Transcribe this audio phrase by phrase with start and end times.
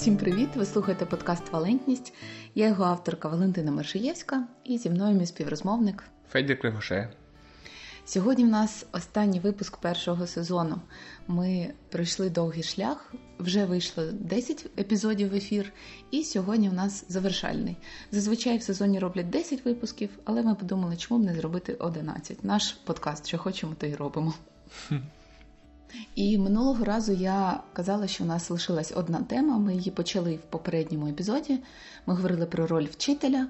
[0.00, 0.48] Всім привіт!
[0.56, 2.14] Ви слухаєте подкаст Валентність.
[2.54, 7.12] Я його авторка Валентина Маршиєвська і зі мною мій співрозмовник Федір Кривоше.
[8.04, 10.80] Сьогодні в нас останній випуск першого сезону.
[11.26, 15.72] Ми пройшли довгий шлях, вже вийшло 10 епізодів в ефір,
[16.10, 17.76] і сьогодні в нас завершальний.
[18.12, 22.44] Зазвичай в сезоні роблять 10 випусків, але ми подумали, чому б не зробити 11.
[22.44, 24.34] Наш подкаст, що хочемо, то й робимо.
[26.14, 29.58] І минулого разу я казала, що у нас лишилась одна тема.
[29.58, 31.58] Ми її почали в попередньому епізоді.
[32.06, 33.46] Ми говорили про роль вчителя,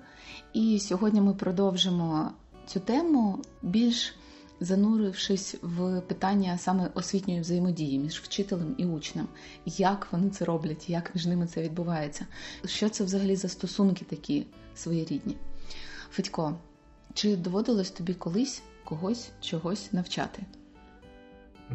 [0.52, 2.30] і сьогодні ми продовжимо
[2.66, 4.14] цю тему більш
[4.60, 9.28] занурившись в питання саме освітньої взаємодії між вчителем і учнем,
[9.66, 12.26] як вони це роблять, як між ними це відбувається,
[12.64, 15.36] що це взагалі за стосунки такі своєрідні.
[16.10, 16.58] Федько,
[17.14, 20.42] чи доводилось тобі колись когось чогось навчати?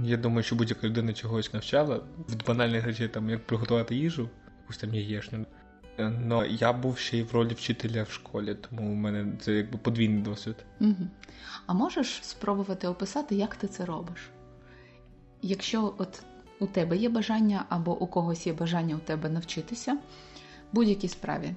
[0.04, 4.30] Я думаю, що будь-яка людина чогось навчала від банальних речей, там як приготувати їжу,
[4.62, 5.46] якусь там яєшню.
[6.00, 9.78] Но я був ще й в ролі вчителя в школі, тому у мене це якби
[9.78, 10.56] подвійний досвід.
[10.82, 11.08] Угу.
[11.66, 14.30] А можеш спробувати описати, як ти це робиш?
[15.42, 16.24] Якщо от
[16.60, 19.98] у тебе є бажання або у когось є бажання у тебе навчитися
[20.72, 21.56] будь-якій справі,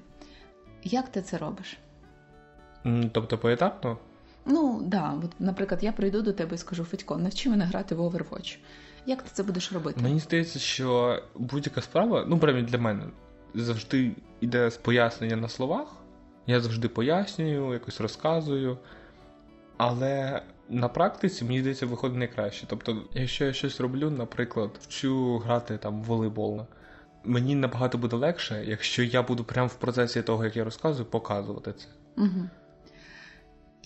[0.83, 1.77] як ти це робиш?
[3.11, 3.97] Тобто поетапно?
[4.45, 8.01] Ну, да, от, наприклад, я прийду до тебе і скажу, Федько, навчи мене грати в
[8.01, 8.57] Overwatch.
[9.05, 10.01] Як ти це будеш робити?
[10.01, 13.03] Мені здається, що будь-яка справа, ну, принаймні для мене,
[13.55, 15.87] завжди йде з пояснення на словах.
[16.47, 18.77] Я завжди пояснюю, якось розказую.
[19.77, 22.65] Але на практиці мені здається виходить найкраще.
[22.69, 26.61] Тобто, якщо я щось роблю, наприклад, вчу грати там в волейбол,
[27.23, 31.73] мені набагато буде легше, якщо я буду прямо в процесі того, як я розказую, показувати
[31.73, 31.87] це.
[32.17, 32.49] Угу.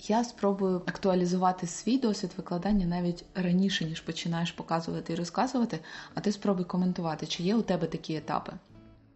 [0.08, 5.80] Я спробую актуалізувати свій досвід викладання навіть раніше, ніж починаєш показувати і розказувати,
[6.14, 8.54] а ти спробуй коментувати, чи є у тебе такі етапи.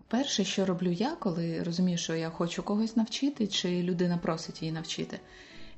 [0.07, 4.72] Перше, що роблю я, коли розумію, що я хочу когось навчити, чи людина просить її
[4.72, 5.19] навчити,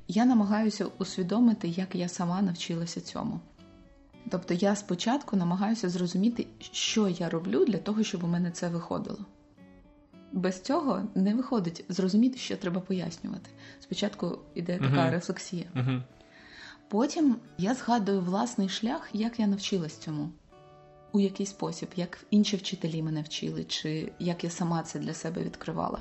[0.08, 3.40] я намагаюся усвідомити, як я сама навчилася цьому.
[4.30, 9.18] Тобто я спочатку намагаюся зрозуміти, що я роблю для того, щоб у мене це виходило.
[10.32, 13.50] Без цього не виходить зрозуміти, що треба пояснювати.
[13.80, 15.10] Спочатку йде така uh-huh.
[15.10, 15.64] рефлексія.
[15.76, 16.02] Uh-huh.
[16.88, 20.30] Потім я згадую власний шлях, як я навчилась цьому,
[21.12, 25.42] у який спосіб, як інші вчителі мене вчили, чи як я сама це для себе
[25.42, 25.98] відкривала.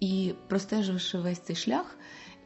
[0.00, 1.96] І простеживши весь цей шлях,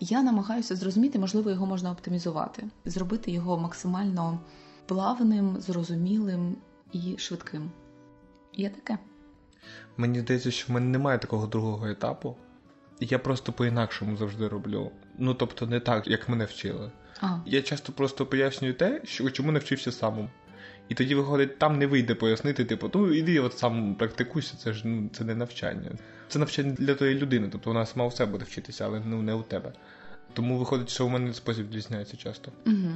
[0.00, 4.40] я намагаюся зрозуміти, можливо, його можна оптимізувати, зробити його максимально
[4.86, 6.56] плавним, зрозумілим
[6.92, 7.70] і швидким.
[8.54, 8.98] Є таке.
[10.00, 12.36] Мені здається, що в мене немає такого другого етапу.
[13.00, 14.90] Я просто по-інакшому завжди роблю.
[15.18, 16.90] Ну тобто, не так, як мене вчили.
[17.20, 17.38] А.
[17.46, 20.30] Я часто просто пояснюю те, що чому не вчився самому.
[20.88, 24.82] І тоді, виходить, там не вийде пояснити, типу, ну іди от сам практикуйся, це ж
[24.88, 25.90] ну, це не навчання.
[26.28, 29.34] Це навчання для тої людини, тобто вона сама у себе буде вчитися, але ну не
[29.34, 29.72] у тебе.
[30.32, 32.52] Тому виходить, що у мене спосіб відрізняється часто.
[32.66, 32.92] Угу.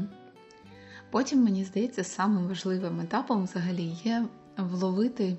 [1.10, 4.26] Потім, мені здається, самим важливим етапом взагалі є
[4.56, 5.36] вловити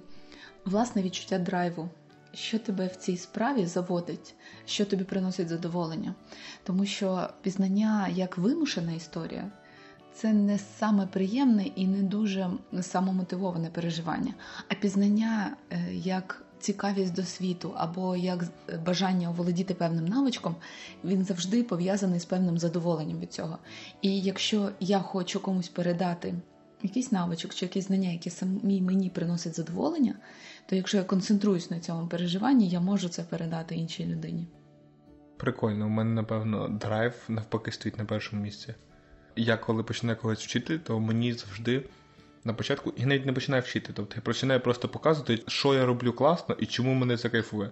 [0.66, 1.90] власне відчуття драйву.
[2.34, 4.35] Що тебе в цій справі заводить,
[4.66, 6.16] що тобі приносить задоволення.
[6.63, 9.52] Тому що пізнання як вимушена історія
[10.13, 12.50] це не саме приємне і не дуже
[12.81, 14.34] самомотивоване переживання,
[14.68, 18.46] а пізнання е, як цікавість до світу або як
[18.85, 20.56] бажання оволодіти певним навичком,
[21.03, 23.57] він завжди пов'язаний з певним задоволенням від цього.
[24.02, 26.35] І якщо я хочу комусь передати
[26.84, 30.16] якийсь навичок чи якісь знання, які самі мені приносять задоволення,
[30.69, 34.47] то якщо я концентруюсь на цьому переживанні, я можу це передати іншій людині.
[35.38, 38.73] Прикольно, у мене, напевно, драйв навпаки стоїть на першому місці.
[39.35, 41.84] Я коли починаю когось вчити, то мені завжди
[42.44, 43.94] на початку я навіть не починаю вчити.
[43.96, 47.69] Тобто я починаю просто показувати, що я роблю класно і чому мене це кайфує.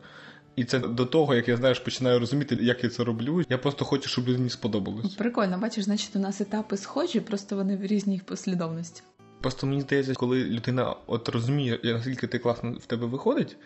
[0.55, 3.43] І це до того, як я знаєш, починаю розуміти, як я це роблю.
[3.49, 5.15] Я просто хочу, щоб людині сподобалось.
[5.15, 9.03] Прикольно, бачиш, значить, у нас етапи схожі, просто вони в різній послідовності.
[9.41, 13.57] Просто мені здається, коли людина от розуміє, наскільки ти класно в тебе виходить,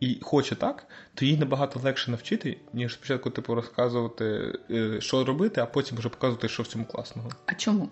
[0.00, 5.60] і хоче так, то їй набагато легше навчити, ніж спочатку типу розказувати, е, що робити,
[5.60, 7.30] а потім вже показувати, що в цьому класного.
[7.46, 7.88] А чому?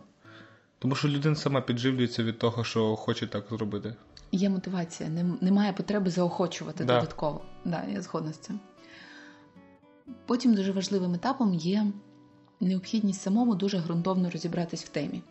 [0.79, 3.95] Тому що людина сама підживлюється від того, що хоче так зробити.
[4.33, 5.09] Є мотивація,
[5.41, 6.95] немає потреби заохочувати да.
[6.95, 7.41] додатково.
[7.65, 8.61] Да, я згодна з цим.
[10.27, 11.87] Потім дуже важливим етапом є
[12.61, 15.23] необхідність самому дуже ґрунтовно розібратись в темі.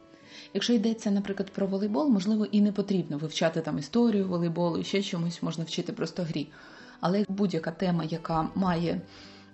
[0.54, 5.04] Якщо йдеться, наприклад, про волейбол, можливо, і не потрібно вивчати там історію волейболу і ще
[5.04, 6.48] чомусь можна вчити просто грі.
[7.00, 9.02] Але будь-яка тема, яка має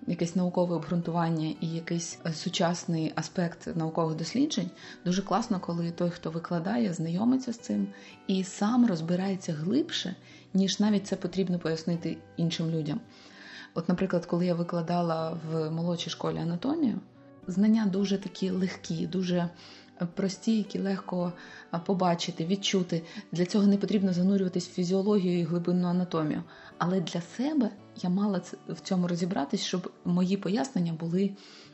[0.08, 4.70] якесь наукове обґрунтування і якийсь сучасний аспект наукових досліджень,
[5.06, 7.88] дуже класно, коли той, хто викладає, знайомиться з цим
[8.28, 10.16] і сам розбирається глибше,
[10.54, 13.00] ніж навіть це потрібно пояснити іншим людям.
[13.74, 17.00] От, наприклад, коли я викладала в молодшій школі анатомію,
[17.48, 19.50] знання дуже такі легкі, дуже
[20.16, 21.34] прості, які легко
[21.86, 23.04] побачити, відчути.
[23.32, 26.44] Для цього не потрібно занурюватись в фізіологію і глибинну анатомію.
[26.78, 27.70] Але для себе
[28.02, 31.32] я мала в цьому розібратись, щоб мої пояснення були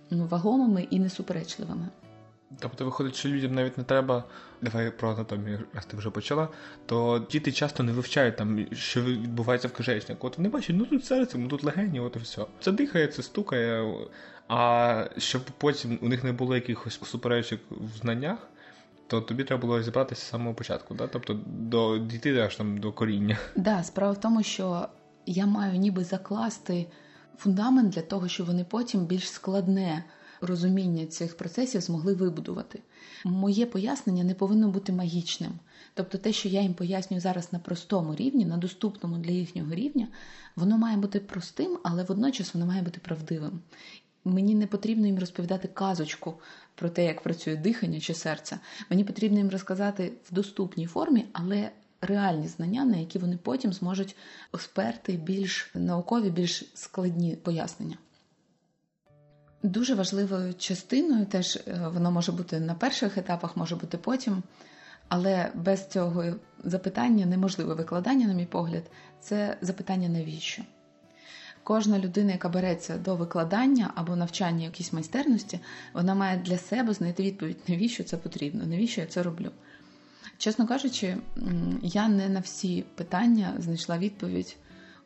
[0.09, 1.89] ну, вагомими і несуперечливими.
[2.59, 4.23] Тобто, виходить, що людям навіть не треба,
[4.61, 6.47] давай про анатомію, раз ти вже почала,
[6.85, 10.27] то діти часто не вивчають там, що відбувається в кишечнику.
[10.27, 12.45] От вони бачать, ну тут серце, ну тут легені, от і все.
[12.59, 13.95] Це дихає, це стукає.
[14.47, 18.37] А щоб потім у них не було якихось суперечок в знаннях,
[19.07, 21.07] то тобі треба було зібратися з самого початку, да?
[21.07, 23.37] тобто до дійти аж там до коріння.
[23.55, 24.87] Да, справа в тому, що
[25.25, 26.87] я маю ніби закласти
[27.37, 30.03] фундамент для того, щоб вони потім більш складне
[30.41, 32.79] розуміння цих процесів змогли вибудувати.
[33.25, 35.51] Моє пояснення не повинно бути магічним.
[35.93, 40.07] Тобто те, що я їм пояснюю зараз на простому рівні, на доступному для їхнього рівня,
[40.55, 43.59] воно має бути простим, але водночас воно має бути правдивим.
[44.25, 46.33] Мені не потрібно їм розповідати казочку
[46.75, 48.59] про те, як працює дихання чи серце.
[48.89, 51.71] Мені потрібно їм розказати в доступній формі, але
[52.01, 54.15] реальні знання, на які вони потім зможуть
[54.59, 57.97] сперти більш наукові, більш складні пояснення.
[59.63, 64.43] Дуже важливою частиною, теж е, воно може бути на перших етапах, може бути потім,
[65.07, 66.23] але без цього
[66.63, 68.83] запитання неможливе викладання, на мій погляд,
[69.19, 70.63] це запитання навіщо.
[71.63, 75.59] Кожна людина, яка береться до викладання або навчання якійсь майстерності,
[75.93, 79.51] вона має для себе знайти відповідь, навіщо це потрібно, навіщо я це роблю.
[80.37, 81.17] Чесно кажучи,
[81.81, 84.55] я не на всі питання знайшла відповідь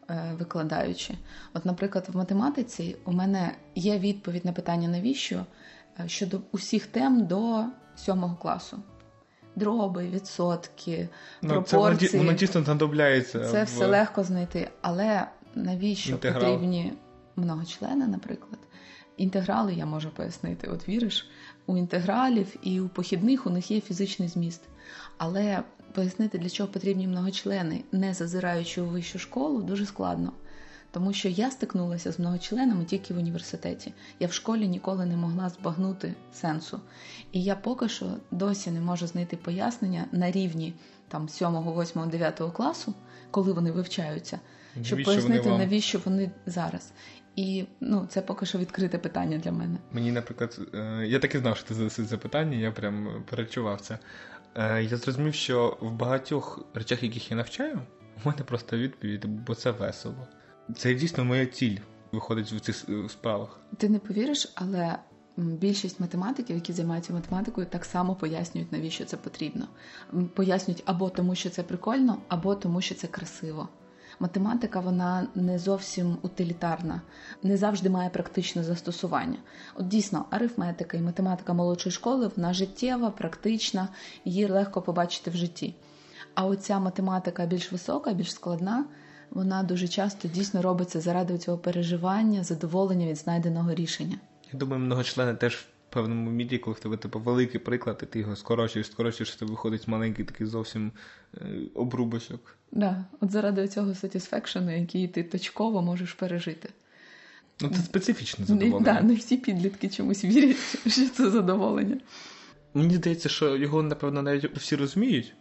[0.09, 1.13] е, викладаючи.
[1.53, 5.45] От, наприклад, в математиці у мене є відповідь на питання навіщо
[5.99, 7.65] е, щодо усіх тем до
[7.95, 8.79] сьомого класу.
[9.55, 11.09] Дроби, відсотки,
[11.41, 12.09] ну, пропорції.
[12.09, 13.51] Це воно дійсно знадобляється.
[13.51, 14.69] Це все легко знайти.
[14.81, 15.27] Але
[15.63, 16.53] навіщо Інтеграл.
[16.53, 16.93] потрібні
[17.35, 18.59] многочлени, наприклад?
[19.17, 20.67] Інтеграли я можу пояснити.
[20.67, 21.29] От віриш,
[21.65, 24.61] у інтегралів і у похідних у них є фізичний зміст.
[25.17, 25.63] Але
[25.93, 30.33] пояснити, для чого потрібні многочлени, не зазираючи у вищу школу, дуже складно.
[30.91, 33.93] Тому що я стикнулася з многочленами тільки в університеті.
[34.19, 36.79] Я в школі ніколи не могла збагнути сенсу.
[37.31, 40.73] І я поки що досі не можу знайти пояснення на рівні
[41.07, 42.93] там 7, 8, 9 класу,
[43.31, 44.39] коли вони вивчаються,
[44.83, 46.93] щоб навіщо пояснити, вони навіщо вони зараз.
[47.35, 49.77] І ну, це поки що відкрите питання для мене.
[49.91, 53.81] Мені, наприклад, е, я так і знав, що ти задаси це питання, я прям перечував
[53.81, 53.99] це.
[54.55, 57.79] Е, я зрозумів, що в багатьох речах, яких я навчаю,
[58.25, 60.27] у мене просто відповідь, бо це весело.
[60.75, 61.77] Це дійсно моя ціль
[62.11, 63.59] виходить в цих справах.
[63.77, 64.95] Ти не повіриш, але
[65.37, 69.67] більшість математиків, які займаються математикою, так само пояснюють, навіщо це потрібно.
[70.33, 73.69] Пояснюють або тому, що це прикольно, або тому, що це красиво.
[74.19, 77.01] Математика вона не зовсім утилітарна,
[77.43, 79.37] не завжди має практичне застосування.
[79.75, 83.87] От дійсно, арифметика і математика молодшої школи вона життєва, практична,
[84.25, 85.75] її легко побачити в житті.
[86.35, 88.85] А оця математика більш висока, більш складна,
[89.29, 94.17] вона дуже часто дійсно робиться заради цього переживання, задоволення від знайденого рішення.
[94.53, 98.35] Я думаю, многочлени теж певному мірі, коли в тебе типу, великий приклад, і ти його
[98.35, 100.91] скорочуєш, скорочуєш, то виходить маленький такий зовсім
[101.35, 101.39] е,
[101.75, 102.57] обрубочок.
[102.71, 106.69] Да, от заради цього satisfaction, який ти точково можеш пережити.
[107.61, 108.93] Ну, це специфічне задоволення.
[108.93, 110.57] Так, не всі підлітки чомусь вірять,
[110.87, 111.97] що це задоволення.
[112.73, 115.33] Мені здається, що його, напевно, навіть всі розуміють.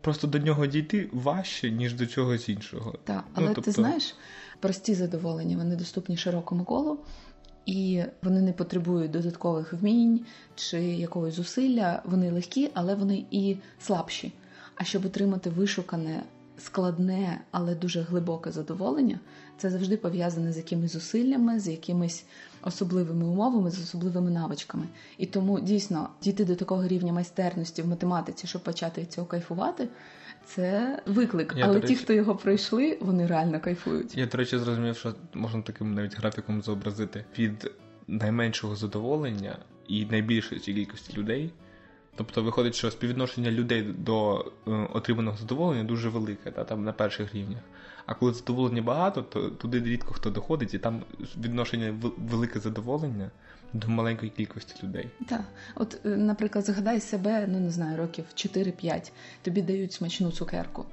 [0.00, 2.94] Просто до нього дійти важче, ніж до чогось іншого.
[3.04, 3.70] Так, ну, але ну, тобто...
[3.70, 4.14] ти знаєш,
[4.60, 6.98] прості задоволення, вони доступні широкому колу,
[7.66, 10.20] і вони не потребують додаткових вмінь
[10.54, 12.02] чи якогось зусилля.
[12.04, 14.32] Вони легкі, але вони і слабші.
[14.74, 16.22] А щоб отримати вишукане
[16.58, 19.20] складне, але дуже глибоке задоволення,
[19.58, 22.24] це завжди пов'язане з якимись зусиллями, з якимись
[22.62, 24.86] особливими умовами, з особливими навичками.
[25.18, 29.88] І тому дійсно дійти до такого рівня майстерності в математиці, щоб почати цього кайфувати.
[30.44, 31.94] Це виклик, я, але речі...
[31.94, 34.16] ті, хто його пройшли, вони реально кайфують.
[34.16, 37.70] Я, до речі, зрозумів, що можна таким навіть графіком зобразити від
[38.08, 39.58] найменшого задоволення
[39.88, 41.52] і найбільшої кількості людей
[42.16, 47.34] Тобто виходить, що співвідношення людей до е, отриманого задоволення дуже велике, та, там на перших
[47.34, 47.60] рівнях.
[48.06, 51.02] А коли задоволення багато, то туди рідко хто доходить, і там
[51.36, 53.30] відношення велике задоволення
[53.72, 55.08] до маленької кількості людей.
[55.28, 59.12] Так, от, е, наприклад, згадай себе, ну не знаю, років 4-5,
[59.42, 60.86] тобі дають смачну цукерку.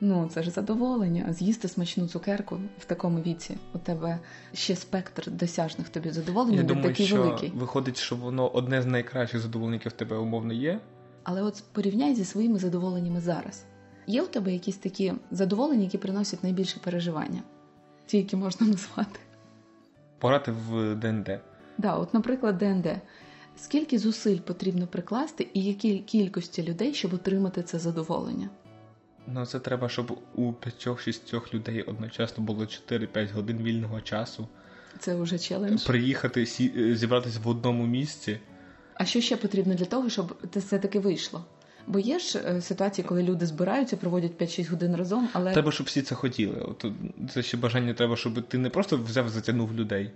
[0.00, 1.32] Ну, це ж задоволення.
[1.32, 3.56] З'їсти смачну цукерку в такому віці.
[3.74, 4.18] У тебе
[4.52, 7.50] ще спектр досяжних тобі задоволень, Я думаю, такий що великий.
[7.50, 10.80] виходить, що воно одне з найкращих задоволень, яке в тебе умовно є.
[11.22, 13.64] Але от порівняй зі своїми задоволеннями зараз.
[14.06, 17.42] Є у тебе якісь такі задоволення, які приносять найбільше переживання?
[18.06, 19.20] Ті, які можна назвати?
[20.18, 21.40] Пограти в ДНД.
[21.78, 22.86] Да, от, наприклад, ДНД.
[23.56, 28.50] Скільки зусиль потрібно прикласти і які кількості людей, щоб отримати це задоволення?
[29.26, 34.48] Ну, це треба, щоб у 5-6 людей одночасно було 4-5 годин вільного часу.
[34.98, 35.82] Це вже челендж.
[35.82, 36.72] Приїхати, сі...
[36.76, 38.38] е, зібратися в одному місці.
[38.94, 41.44] А що ще потрібно для того, щоб це все-таки вийшло?
[41.86, 45.86] Бо є ж е, ситуації, коли люди збираються, проводять 5-6 годин разом, але Треба, щоб
[45.86, 46.60] всі це хотіли.
[46.60, 46.86] От
[47.30, 50.10] це ще бажання треба, щоб ти не просто взяв, затягнув людей.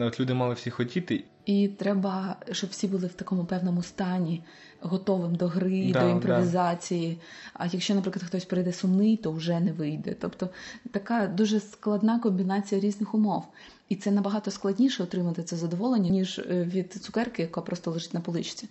[0.00, 1.24] От люди мали всі хотіти.
[1.46, 4.42] і треба, щоб всі були в такому певному стані,
[4.80, 7.18] готовим до гри, Да, до імпровізації.
[7.54, 10.16] А якщо, наприклад, хтось прийде сумний, то вже не вийде.
[10.20, 10.48] Тобто
[10.90, 13.44] така дуже складна комбінація різних умов.
[13.88, 18.20] І це набагато складніше отримати це задоволення, ніж е, від цукерки, яка просто лежить на
[18.20, 18.68] поличці.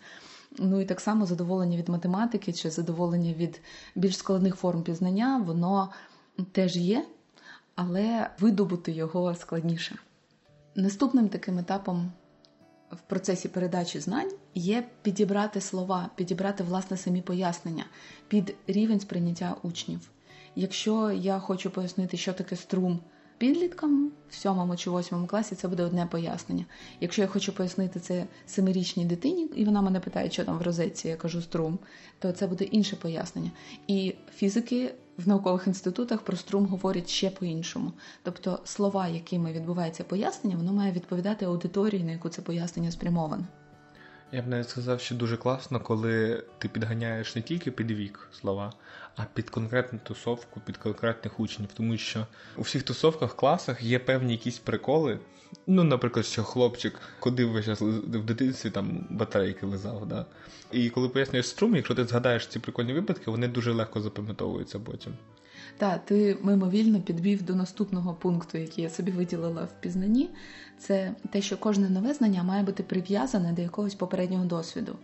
[0.60, 3.62] Ну і так само задоволення від математики чи задоволення від
[3.96, 5.90] більш складних форм пізнання, воно
[6.52, 7.06] теж є,
[7.76, 9.96] але видобути його складніше.
[10.76, 12.12] Наступним таким етапом
[12.92, 17.86] в процесі передачі знань є підібрати слова, підібрати власне самі пояснення
[18.28, 20.10] під рівень сприйняття учнів.
[20.56, 23.00] Якщо я хочу пояснити, що таке струм
[23.38, 26.66] підліткам в сьомому чи восьмому класі, це буде одне пояснення.
[27.02, 31.08] Якщо я хочу пояснити це семирічній дитині, і вона мене питає, що там в розетці,
[31.08, 31.80] я кажу струм,
[32.20, 33.52] то це буде інше пояснення.
[33.88, 37.94] І фізики в наукових інститутах про струм говорять ще по-іншому.
[38.24, 43.44] Тобто слова, якими відбувається пояснення, воно має відповідати аудиторії, на яку це пояснення спрямоване.
[44.32, 48.74] Я б навіть сказав, що дуже класно, коли ти підганяєш не тільки під вік слова,
[49.16, 51.70] а під конкретну тусовку, під конкретних учнів.
[51.74, 52.28] Тому що
[52.58, 55.20] у всіх тусовках, класах є певні якісь приколи.
[55.68, 60.06] Ну, наприклад, що хлопчик ходив весь час в дитинстві там батарейки лизав.
[60.06, 60.26] Да?
[60.72, 65.14] І коли пояснюєш струм, якщо ти згадаєш ці прикольні випадки, вони дуже легко запам'ятовуються потім.
[65.78, 70.30] Так, ти мимовільно підвів до наступного пункту, який я собі виділила в пізнанні.
[70.78, 74.96] Це те, що кожне нове знання має бути прив'язане до якогось попереднього досвіду,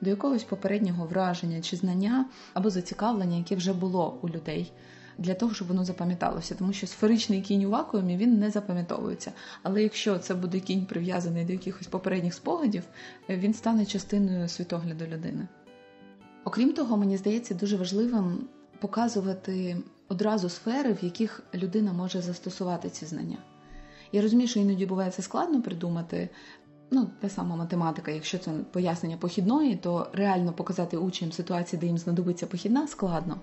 [0.00, 4.72] до якогось попереднього враження чи знання або зацікавлення, яке вже було у людей,
[5.18, 6.54] для того, щоб воно запам'яталося.
[6.54, 9.32] Тому що сферичний кінь у вакуумі він не запам'ятовується.
[9.62, 12.82] Але якщо це буде кінь прив'язаний до якихось попередніх спогадів,
[13.28, 15.48] він стане частиною світогляду людини.
[16.44, 19.76] Окрім того, мені здається дуже важливим показувати
[20.08, 23.38] одразу сфери, в яких людина може застосувати ці знання.
[24.12, 26.28] Я розумію, що іноді буває це складно придумати.
[26.90, 31.98] Ну, та сама математика, якщо це пояснення похідної, то реально показати учням ситуації, де їм
[31.98, 33.40] знадобиться похідна, складно.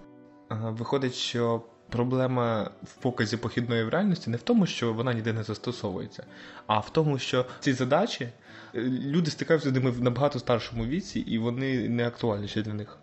[0.50, 5.34] Ага, Виходить, що проблема в показі похідної в реальності не в тому, що вона ніде
[5.34, 6.26] не застосовується,
[6.68, 8.30] а в тому, що ці задачі
[8.76, 12.98] е, люди стикаються з ними в набагато старшому віці, і вони не актуальніші для них.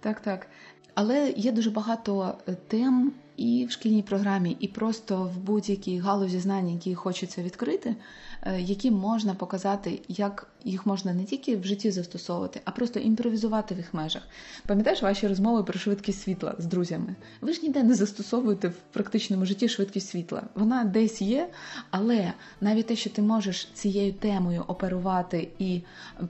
[0.00, 0.46] Так, так.
[0.94, 6.40] Але є дуже багато е, тем і в шкільній програмі, і просто в будь-якій галузі
[6.40, 7.96] знань, які хочеться відкрити,
[8.42, 13.74] е, які можна показати, як їх можна не тільки в житті застосовувати, а просто імпровізувати
[13.74, 14.22] в їх межах.
[14.66, 17.14] Пам'ятаєш ваші розмови про швидкість світла з друзями?
[17.40, 20.42] Ви ж ніде не застосовуєте в практичному житті швидкість світла.
[20.54, 21.48] Вона десь є,
[21.90, 25.80] але навіть те, що ти можеш цією темою оперувати і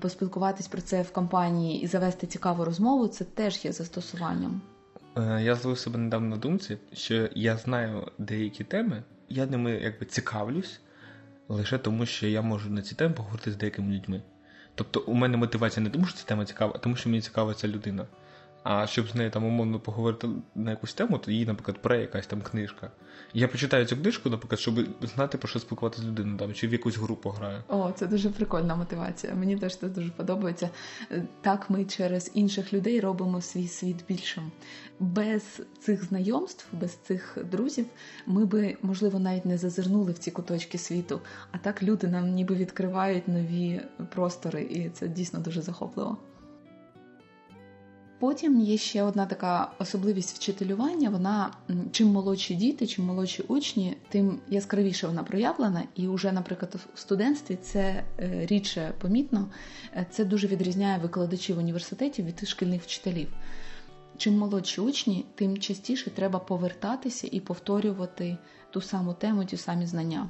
[0.00, 4.60] поспілкуватись про це в компанії і завести цікаву розмову, це теж є застосуванням.
[5.18, 10.06] Е, Я зловив себе недавно на думці, що я знаю деякі теми, я ними якби
[10.06, 10.80] цікавлюсь
[11.48, 14.22] лише тому, що я можу на ці теми поговорити з деякими людьми.
[14.74, 17.54] Тобто у мене мотивація не тому, що ця тема цікава, а тому, що мені цікава
[17.54, 18.06] ця людина.
[18.70, 22.26] А щоб з нею там умовно поговорити на якусь тему, то їй, наприклад, про якась
[22.26, 22.90] там книжка.
[23.34, 24.74] Я почитаю цю книжку, наприклад, щоб
[25.14, 27.62] знати про що спілкуватися з людиною там, чи в якусь гру пограю.
[27.68, 29.34] О, це дуже прикольна мотивація.
[29.34, 30.70] Мені теж це дуже подобається.
[31.40, 34.50] Так ми через інших людей робимо свій світ більшим.
[35.00, 37.86] Без цих знайомств, без цих друзів,
[38.26, 41.20] ми би, можливо, навіть не зазирнули в ці куточки світу.
[41.52, 43.80] А так люди нам ніби відкривають нові
[44.14, 46.18] простори, і це дійсно дуже захопливо.
[48.18, 51.10] Потім є ще одна така особливість вчителювання.
[51.10, 51.50] Вона
[51.92, 55.82] чим молодші діти, чим молодші учні, тим яскравіше вона проявлена.
[55.94, 59.48] І вже, наприклад, в студентстві це рідше помітно.
[60.10, 63.28] Це дуже відрізняє викладачів університетів від шкільних вчителів.
[64.16, 68.36] Чим молодші учні, тим частіше треба повертатися і повторювати
[68.70, 70.28] ту саму тему, ті самі знання.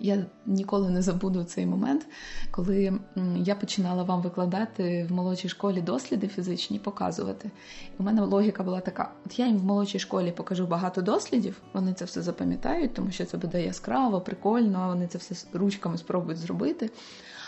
[0.00, 2.06] Я ніколи не забуду цей момент,
[2.50, 2.92] коли
[3.36, 7.50] я починала вам викладати в молодшій школі досліди фізичні, показувати.
[7.98, 11.62] І у мене логіка була така: от я їм в молодшій школі покажу багато дослідів,
[11.72, 16.38] вони це все запам'ятають, тому що це буде яскраво, прикольно, вони це все ручками спробують
[16.38, 16.90] зробити.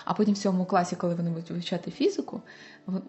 [0.05, 2.43] А потім в сьомому класі, коли вони будуть вивчати фізику,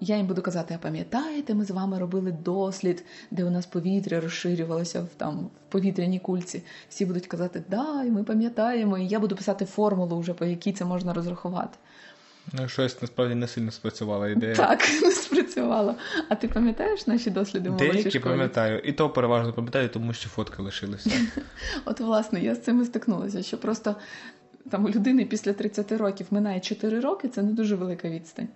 [0.02, 4.20] я їм буду казати: а пам'ятаєте, ми з вами робили дослід, де у нас повітря
[4.20, 6.64] розширювалося в там в повітряній кульці.
[6.90, 10.74] Всі будуть казати, да, і ми пам'ятаємо, і я буду писати формулу, вже по якій
[10.74, 11.78] це можна розрахувати.
[12.54, 14.56] Ну, щось насправді не сильно спрацювала ідея.
[14.56, 15.96] Так, не спрацювала.
[16.30, 18.24] А ти пам'ятаєш наші досліди Деякі школі?
[18.24, 21.12] пам'ятаю, і то переважно пам'ятаю, тому що фотки лишилися.
[21.86, 23.96] От, власне, я з цим і стикнулася, що просто
[24.70, 28.48] там у людини після 30 років минає 4 роки, це не дуже велика відстань.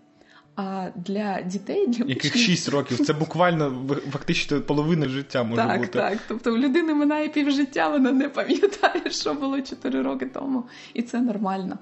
[0.61, 2.45] А для дітей, для Яких учнів...
[2.45, 3.05] 6 років?
[3.05, 5.99] Це буквально фактично половина життя може так, бути.
[5.99, 10.63] Так, Тобто у людини минає півжиття, вона не пам'ятає, що було 4 роки тому,
[10.93, 11.77] і це нормально.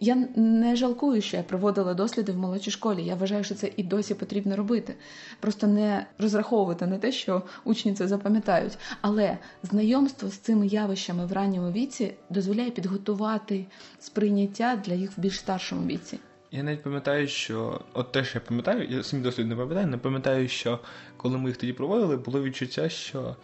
[0.00, 3.04] Я не жалкую, що я проводила досліди в молодшій школі.
[3.04, 4.94] Я вважаю, що це і досі потрібно робити.
[5.40, 8.78] Просто не розраховувати на те, що учні це запам'ятають.
[9.00, 13.66] Але знайомство з цими явищами в ранньому віці дозволяє підготувати
[13.98, 16.18] сприйняття для їх в більш старшому віці.
[16.54, 19.98] Я навіть пам'ятаю, що от те, що я пам'ятаю, я самі досвід не пам'ятаю, не
[19.98, 20.78] пам'ятаю, що
[21.16, 23.36] коли ми їх тоді проводили, було відчуття, що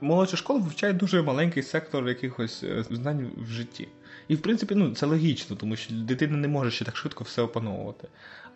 [0.00, 3.88] молодша школа вивчає дуже маленький сектор якихось е, знань в житті.
[4.28, 7.42] І в принципі, ну це логічно, тому що дитина не може ще так швидко все
[7.42, 8.08] опановувати.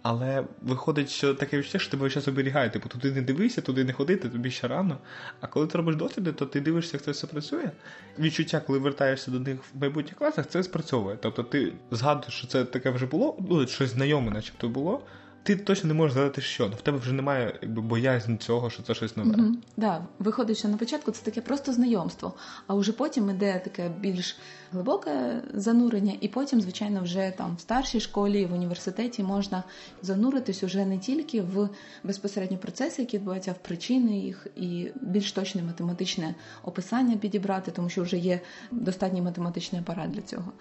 [0.02, 3.92] Але виходить, що таке відчуття, що тебе час оберігає, типу туди не дивися, туди не
[3.92, 4.98] ходити, тобі ще рано.
[5.40, 7.70] А коли ти робиш досліди, то ти дивишся, як це все працює.
[8.18, 11.18] Відчуття, коли вертаєшся до них в майбутніх класах, це спрацьовує.
[11.20, 15.02] Тобто ти згадуєш, що це таке вже було, ну щось знайоме, начебто було.
[15.42, 18.94] Ти точно не можеш згадати, що в тебе вже немає якби боязнь цього, що це
[18.94, 19.34] щось нове.
[19.38, 19.56] Угу.
[19.76, 22.34] Да, виходить, що на початку це таке просто знайомство,
[22.66, 24.36] а вже потім іде таке більш
[24.72, 29.64] глибоке занурення, і потім, звичайно, вже там в старшій школі, в університеті можна
[30.02, 31.68] зануритись уже не тільки в
[32.04, 37.88] безпосередні процеси, які відбуваються а в причини їх, і більш точне математичне описання підібрати, тому
[37.88, 40.52] що вже є достатній математичний апарат для цього.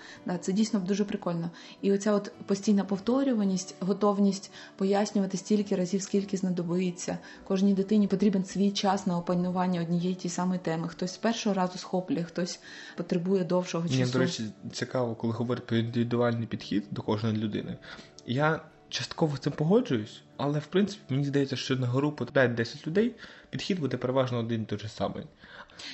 [0.41, 1.49] Це дійсно дуже прикольно.
[1.81, 7.17] І оця от постійна повторюваність, готовність пояснювати стільки разів, скільки знадобиться.
[7.47, 10.87] Кожній дитині потрібен свій час на опанування однієї тієї самої теми.
[10.87, 12.59] Хтось з першого разу схоплює, хтось
[12.97, 14.00] потребує довшого часу.
[14.01, 17.77] Мені, до речі, цікаво, коли говорять про індивідуальний підхід до кожної людини.
[18.25, 18.59] Я
[18.89, 23.11] частково з цим погоджуюсь, але в принципі мені здається, що на групу 5-10 людей
[23.49, 25.23] підхід буде переважно один і той же самий.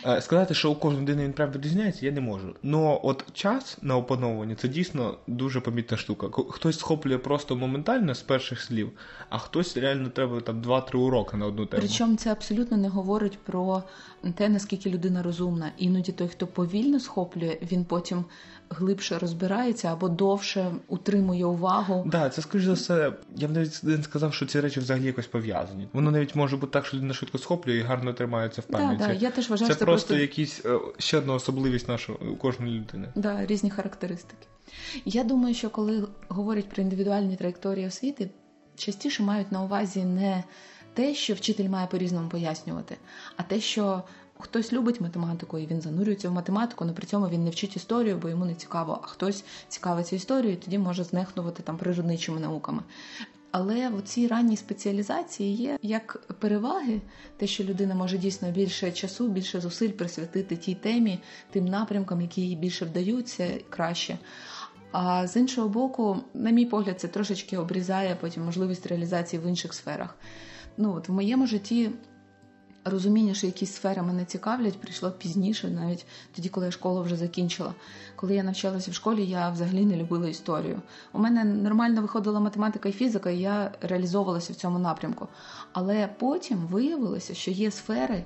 [0.06, 2.56] Е, сказати, що у кожної людини він прям відрізняється, я не можу.
[2.64, 6.44] Ну от час на опановування це дійсно дуже помітна штука.
[6.50, 8.92] Хтось схоплює просто моментально з перших слів,
[9.30, 11.84] а хтось реально треба там 2-3 уроки на одну тему.
[11.86, 13.84] Причому це абсолютно не говорить про
[14.32, 15.72] те, наскільки людина розумна.
[15.78, 18.26] Іноді той, хто повільно схоплює, він потім
[18.70, 22.02] глибше розбирається або довше утримує увагу.
[22.02, 23.14] Так, да, це скоріш за все.
[23.36, 25.88] Я б навіть не сказав, що ці речі взагалі якось пов'язані.
[25.94, 28.98] Воно навіть може бути так, що людина швидко схоплює і гарно тримається в пам'яті.
[29.00, 29.14] Да, да.
[29.14, 33.10] Я теж вважаю, це що просто, просто якісь е, ще одна особливість нашої кожної людини.
[33.16, 34.48] Да, різні характеристики.
[35.06, 38.30] Я думаю, що коли говорять про індивідуальні траєкторії освіти,
[38.76, 40.44] частіше мають на увазі не
[40.98, 42.98] те, що вчитель має по-різному пояснювати,
[43.36, 44.04] а те, що
[44.40, 48.18] хтось любить математику і він занурюється в математику, але при цьому він не вчить історію,
[48.18, 52.84] бо йому не цікаво, а хтось цікавиться історією, і тоді може знехнувати там природничими науками.
[53.52, 57.02] Але в цій ранній спеціалізації є як переваги,
[57.38, 61.20] те, що людина може дійсно більше часу, більше зусиль присвятити тій темі,
[61.52, 64.18] тим напрямкам, які їй більше вдаються краще.
[64.92, 69.74] А з іншого боку, на мій погляд, це трошечки обрізає потім можливість реалізації в інших
[69.74, 70.16] сферах.
[70.78, 71.92] Ну от в моєму житті
[72.86, 77.74] розуміння, що якісь сфери мене цікавлять, прийшло пізніше, навіть тоді, коли я школу вже закінчила.
[78.16, 80.82] Коли я навчалася в школі, я взагалі не любила історію.
[81.14, 85.28] У мене нормально виходила математика і фізика, і я реалізовувалася в цьому напрямку.
[85.74, 88.26] Але потім виявилося, що є сфери.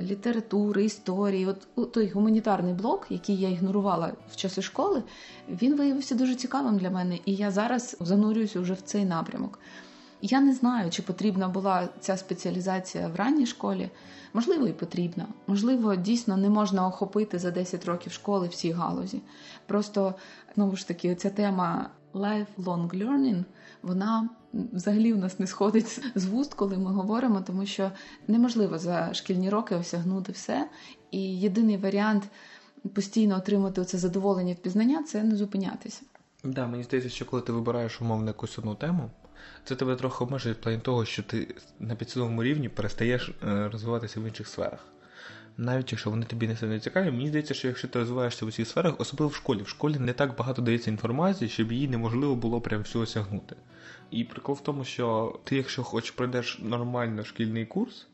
[0.00, 5.02] Літератури, історії, от той гуманітарний блок, який я ігнорувала в часи школи,
[5.48, 9.58] він виявився дуже цікавим для мене, і я зараз занурююся вже в цей напрямок.
[10.24, 13.90] Я не знаю, чи потрібна була ця спеціалізація в ранній школі.
[14.34, 15.26] Можливо, і потрібна.
[15.46, 19.20] Можливо, дійсно не можна охопити за 10 років школи всі галузі.
[19.66, 20.14] Просто
[20.54, 23.44] знову ж таки, ця тема lifelong learning,
[23.82, 27.90] вона взагалі в нас не сходить з вуст, коли ми говоримо, тому що
[28.28, 30.68] неможливо за шкільні роки осягнути все.
[31.10, 32.24] І єдиний варіант
[32.94, 36.02] постійно отримати це задоволення від пізнання це не зупинятися.
[36.44, 39.10] Да, мені здається, що коли ти вибираєш умовно якусь одну тему.
[39.64, 44.24] Це тебе трохи обмежує в плані того, що ти на підсвідомому рівні перестаєш розвиватися в
[44.24, 44.84] інших сферах.
[45.56, 48.68] навіть якщо вони тобі не сильно цікаві, мені здається, що якщо ти розвиваєшся в цих
[48.68, 52.60] сферах, особливо в школі, в школі не так багато дається інформації, щоб її неможливо було
[52.60, 53.56] прям всю осягнути.
[54.10, 58.06] І прикол в тому, що ти, якщо хоч пройдеш нормально шкільний курс,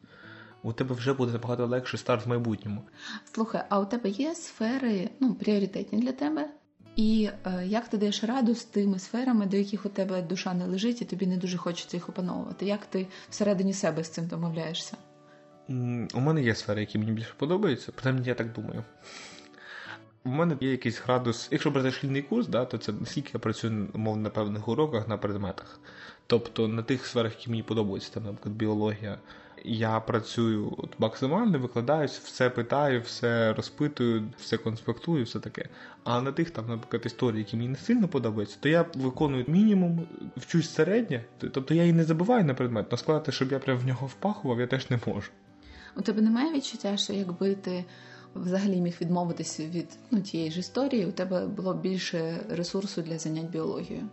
[0.62, 2.82] у тебе вже буде набагато легше старт в майбутньому.
[3.32, 6.50] Слухай, а у тебе є сфери ну, пріоритетні для тебе?
[6.98, 10.66] І е, як ти даєш раду з тими сферами, до яких у тебе душа не
[10.66, 12.66] лежить, і тобі не дуже хочеться їх опановувати?
[12.66, 14.96] Як ти всередині себе з цим домовляєшся?
[16.14, 18.84] У мене є сфери, які мені більше подобаються, принаймні я так думаю.
[20.24, 21.48] У мене є якийсь градус.
[21.50, 25.16] Якщо брати шкільний курс, да, то це наскільки я працюю, умовно, на певних уроках, на
[25.16, 25.80] предметах.
[26.26, 29.18] Тобто на тих сферах, які мені подобаються, там, наприклад, біологія,
[29.68, 35.68] я працюю от максимально, викладаюсь, все питаю, все розпитую, все конспектую, все таке.
[36.04, 40.08] А на тих, там, наприклад, історії, які мені не сильно подобаються, то я виконую мінімум,
[40.36, 43.86] вчусь середнє, тобто я її не забуваю на предмет, але сказати, щоб я прям в
[43.86, 45.30] нього впахував, я теж не можу.
[45.96, 47.84] У тебе немає відчуття, що якби ти
[48.34, 53.50] взагалі міг відмовитися від ну, тієї ж історії, у тебе було більше ресурсу для занять
[53.50, 54.08] біологією?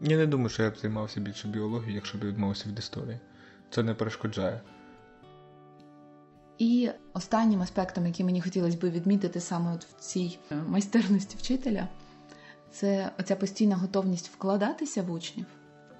[0.00, 3.18] Я не думаю, що я б займався більше біологією, якщо б відмовився від історії.
[3.74, 4.60] Це не перешкоджає.
[6.58, 11.88] І останнім аспектом, який мені хотілося б відмітити саме от в цій е, майстерності вчителя,
[12.70, 15.46] це оця постійна готовність вкладатися в учнів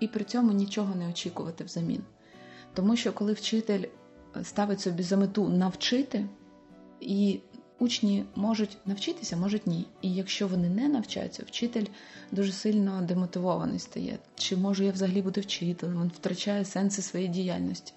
[0.01, 2.03] і при цьому нічого не очікувати взамін.
[2.75, 3.85] Тому що коли вчитель
[4.43, 6.27] ставить собі за мету навчити,
[7.01, 7.41] і
[7.83, 9.87] учні можуть навчитися, можуть ні.
[10.03, 11.87] І якщо вони не навчаються, вчитель
[12.33, 14.19] дуже сильно демотивований стає.
[14.35, 16.03] Чи можу я взагалі бути вчителем?
[16.03, 17.93] Він втрачає сенси своєї діяльності.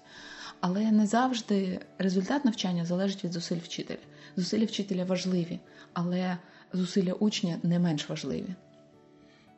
[0.60, 3.98] Але не завжди результат навчання залежить від зусиль вчителя.
[4.36, 5.60] Зусилля вчителя важливі,
[5.92, 6.38] але
[6.72, 8.54] зусилля учня не менш важливі.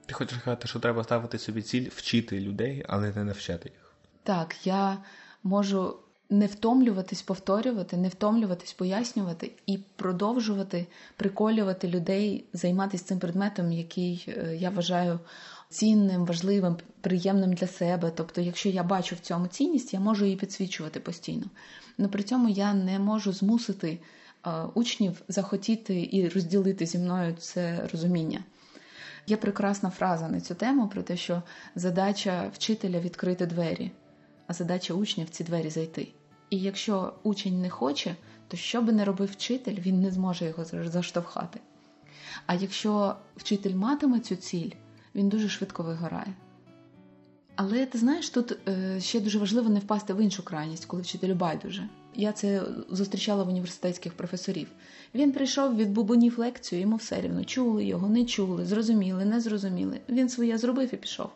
[0.06, 3.92] Ти хочеш сказати, що треба ставити собі ціль вчити людей, але не навчати їх.
[4.22, 4.98] Так, я
[5.42, 5.96] можу
[6.30, 10.86] не втомлюватись, повторювати, не втомлюватись, пояснювати і продовжувати
[11.16, 15.20] приколювати людей, займатися цим предметом, який е, я вважаю
[15.70, 18.12] цінним, важливим, приємним для себе.
[18.14, 21.44] Тобто, якщо я бачу в цьому цінність, я можу її підсвічувати постійно.
[21.98, 23.98] Але при цьому я не можу змусити
[24.46, 28.40] е, учнів захотіти і розділити зі мною це розуміння.
[29.26, 31.42] Є прекрасна фраза на цю тему про те, що
[31.74, 33.90] задача вчителя відкрити двері,
[34.46, 36.08] а задача учня в ці двері зайти.
[36.50, 38.16] І якщо учень не хоче,
[38.48, 41.61] то що би не робив вчитель, він не зможе його заштовхати.
[42.46, 44.70] А якщо вчитель матиме цю ціль,
[45.14, 46.34] він дуже швидко вигорає.
[47.56, 51.34] Але ти знаєш, тут е, ще дуже важливо не впасти в іншу крайність, коли вчителю
[51.34, 51.88] байдуже.
[52.14, 54.68] Я це зустрічала в університетських професорів.
[55.14, 60.00] Він прийшов від бубонів лекцію, йому все рівно чули його, не чули, зрозуміли, не зрозуміли.
[60.08, 61.30] Він своє зробив і пішов.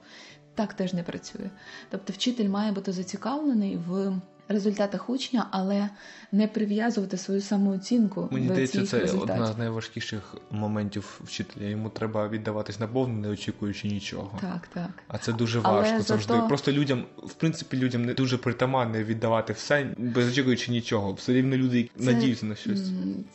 [0.55, 1.51] Так теж не працює.
[1.91, 5.89] Тобто, вчитель має бути зацікавлений в результатах учня, але
[6.33, 8.29] не прив'язувати свою самооцінку.
[8.31, 9.43] Мені здається, це результатів.
[9.43, 11.65] одна з найважкіших моментів вчителя.
[11.65, 14.39] Йому треба віддаватись наповну, не очікуючи нічого.
[14.41, 14.91] Так, так.
[15.09, 16.35] А це дуже Але важко завжди.
[16.35, 16.49] зато...
[16.49, 21.13] Просто людям, в принципі, людям не дуже притаманне віддавати все, без очікуючи нічого.
[21.13, 22.05] Все рівно люди це...
[22.05, 22.91] надіються на щось.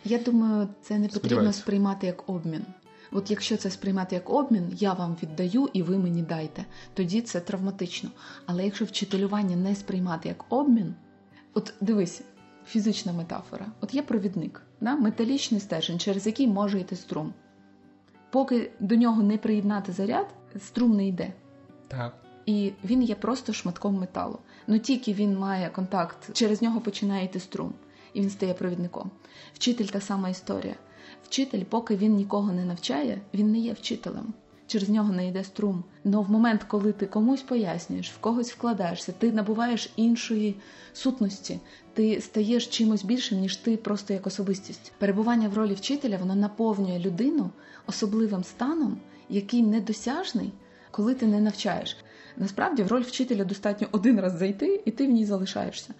[0.05, 2.65] Я думаю, це не потрібно сприймати як обмін.
[3.11, 7.39] От якщо це сприймати як обмін, я вам віддаю і ви мені дайте, тоді це
[7.39, 8.09] травматично.
[8.45, 10.95] Але якщо вчителювання не сприймати як обмін,
[11.53, 12.21] от дивись,
[12.67, 14.95] фізична метафора: от є провідник, да?
[14.95, 17.33] металічний стержень, через який може йти струм.
[18.29, 20.27] Поки до нього не приєднати заряд,
[20.59, 21.33] струм не йде.
[21.87, 22.13] Так.
[22.45, 24.39] І він є просто шматком металу.
[24.67, 27.73] Ну тільки він має контакт, через нього починає йти струм,
[28.13, 29.11] і він стає провідником.
[29.53, 30.75] Вчитель та сама історія.
[31.25, 34.33] Вчитель, поки він нікого не навчає, він не є вчителем.
[34.67, 35.83] Через нього не йде струм.
[36.03, 40.55] Но в момент, коли ти комусь пояснюєш, в когось вкладаєшся, ти набуваєш іншої
[40.93, 41.59] сутності,
[41.93, 44.91] ти стаєш чимось більшим, ніж ти просто як особистість.
[44.97, 47.49] Перебування в ролі вчителя воно наповнює людину
[47.87, 48.97] особливим станом,
[49.29, 50.51] який недосяжний,
[50.91, 51.97] коли ти не навчаєш.
[52.39, 55.93] Насправді в роль вчителя достатньо один раз зайти, і ти в ній залишаєшся.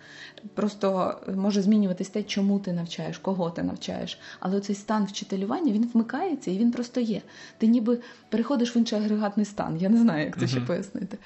[0.54, 4.19] Просто може змінюватись те, чому ти навчаєш, кого ти навчаєш.
[4.39, 7.21] Але цей стан вчителювання він вмикається і він просто є.
[7.58, 9.78] Ти ніби переходиш в інший агрегатний стан.
[9.78, 10.50] Я не знаю, як це uh-huh.
[10.50, 11.17] ще пояснити.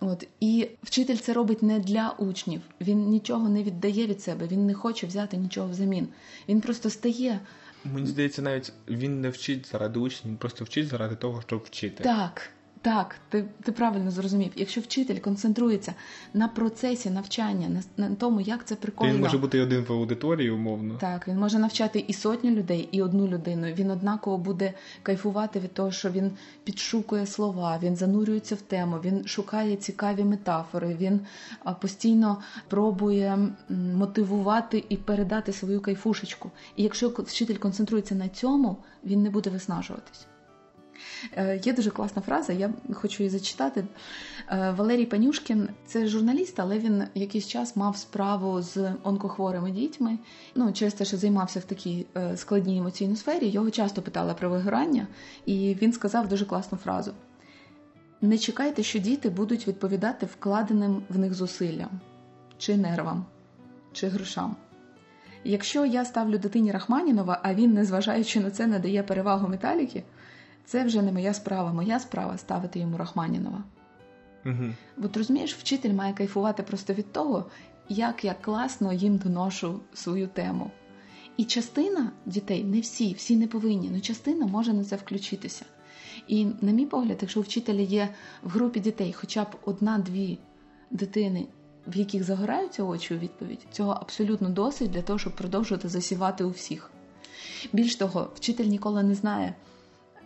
[0.00, 2.60] От І вчитель це робить не для учнів.
[2.80, 6.08] Він нічого не віддає від себе, він не хоче взяти нічого взамін.
[6.48, 7.40] Він просто стає.
[7.84, 12.04] Мені здається, навіть він не вчить заради учнів, він просто вчить заради того, щоб вчити.
[12.04, 12.50] Так.
[12.82, 14.52] Так, ти ти правильно зрозумів.
[14.56, 15.94] Якщо вчитель концентрується
[16.34, 19.12] на процесі навчання, на, на тому, як це прикольно.
[19.12, 20.94] Він може бути один в аудиторії, умовно.
[20.94, 23.66] Так, він може навчати і сотню людей, і одну людину.
[23.66, 26.30] Він однаково буде кайфувати від того, що він
[26.64, 31.20] підшукує слова, він занурюється в тему, він шукає цікаві метафори, він
[31.80, 33.38] постійно пробує
[33.94, 36.50] мотивувати і передати свою кайфушечку.
[36.76, 40.26] І якщо вчитель концентрується на цьому, він не буде виснажуватись.
[41.36, 43.84] Е, є дуже класна фраза, я хочу її зачитати.
[44.48, 50.18] Е, Валерій Панюшкін це журналіст, але він якийсь час мав справу з онкохворими дітьми.
[50.54, 54.50] Ну, через те, що займався в такій е, складній емоційній сфері, його часто питали про
[54.50, 55.06] вигорання,
[55.46, 57.12] і він сказав дуже класну фразу:
[58.20, 62.00] не чекайте, що діти будуть відповідати вкладеним в них зусиллям,
[62.58, 63.26] чи нервам,
[63.92, 64.56] чи грошам.
[65.44, 70.02] Якщо я ставлю дитині Рахманінова, а він, незважаючи на це, надає перевагу металіки,
[70.68, 71.72] це вже не моя справа.
[71.72, 73.64] Моя справа ставити йому Рахманінова.
[74.46, 74.64] Угу.
[75.02, 77.46] От розумієш, вчитель має кайфувати просто від того,
[77.88, 80.70] як я класно їм доношу свою тему.
[81.36, 85.64] І частина дітей, не всі, всі не повинні, але частина може на це включитися.
[86.26, 88.08] І, на мій погляд, якщо у вчителя є
[88.42, 90.38] в групі дітей хоча б одна-дві
[90.90, 91.46] дитини,
[91.86, 96.50] в яких загораються очі у відповідь, цього абсолютно досить для того, щоб продовжувати засівати у
[96.50, 96.90] всіх.
[97.72, 99.54] Більш того, вчитель ніколи не знає,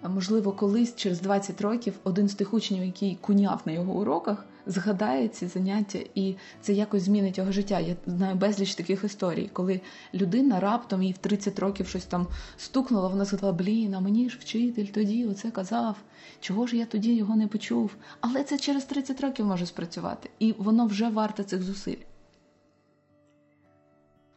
[0.08, 5.28] можливо, колись через 20 років один з тих учнів, який куняв на його уроках, згадає
[5.28, 7.80] ці заняття, і це якось змінить його життя.
[7.80, 9.80] Я знаю безліч таких історій, коли
[10.14, 14.38] людина раптом їй в 30 років щось там стукнула, вона сказала, блін, а мені ж
[14.40, 15.96] вчитель тоді оце казав.
[16.40, 17.90] Чого ж я тоді його не почув?
[18.20, 21.96] Але це через 30 років може спрацювати, і воно вже варте цих зусиль.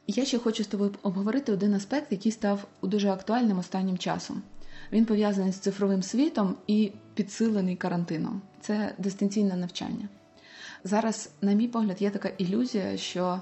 [0.07, 4.41] Я ще хочу з тобою обговорити один аспект, який став дуже актуальним останнім часом.
[4.91, 8.41] Він пов'язаний з цифровим світом і підсилений карантином.
[8.61, 10.09] Це дистанційне навчання.
[10.83, 13.41] Зараз, на мій погляд, є така ілюзія, що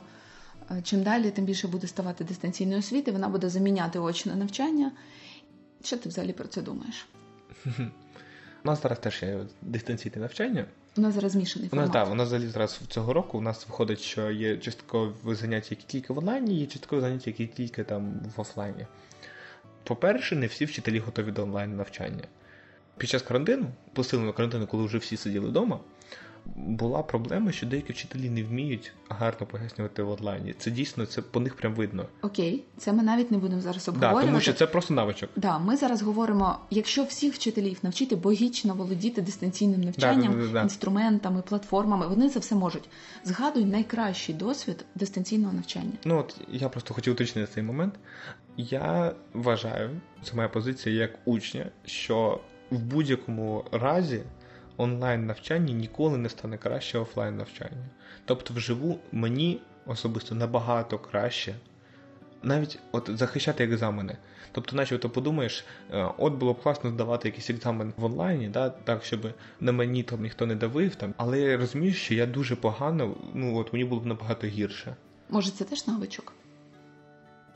[0.72, 4.92] е, чим далі, тим більше буде ставати дистанційної освіти, вона буде заміняти очне навчання.
[5.84, 7.08] Що ти взагалі про це думаєш?
[8.64, 10.66] У нас зараз теж є дистанційне навчання.
[10.98, 11.90] У нас зараз змішаний формат.
[11.90, 15.36] У нас, так, у нас взагалі зараз цього року у нас виходить, що є часткові
[15.36, 18.86] заняття, які тільки в онлайні, є часткові заняття, які тільки там в офлайні.
[19.84, 22.24] По-перше, не всі вчителі готові до онлайн навчання.
[22.98, 25.80] Під час карантину, посиленого карантину, коли вже всі сиділи вдома,
[26.56, 30.54] була проблема, що деякі вчителі не вміють гарно пояснювати в онлайні.
[30.54, 32.06] Це дійсно це по них прям видно.
[32.22, 34.26] Окей, це ми навіть не будемо зараз обговорювати.
[34.26, 35.30] Да, тому що це просто навичок.
[35.36, 40.62] Да, ми зараз говоримо, якщо всіх вчителів навчити богічно володіти дистанційним навчанням, да, да, да,
[40.62, 42.90] інструментами, платформами, вони це все можуть.
[43.24, 45.94] Згадуй найкращий досвід дистанційного навчання.
[46.06, 47.94] Ну от я просто хотів уточнити цей момент.
[48.58, 49.90] Я вважаю,
[50.24, 52.40] це моя позиція як учня, що
[52.72, 54.22] в будь-якому разі
[54.78, 57.90] онлайн навчання ніколи не стане краще офлайн навчання.
[58.26, 61.56] Тобто, вживу мені особисто набагато краще.
[62.44, 64.18] Навіть от захищати екзамени.
[64.52, 68.70] Тобто, наче ти подумаєш, е, от було б класно здавати якийсь екзамен в онлайні, да,
[68.70, 72.56] так, щоб на мені там ніхто не давив, там, але я розумію, що я дуже
[72.56, 74.96] погано, ну от мені було б набагато гірше.
[75.30, 76.34] Може, це теж навичок?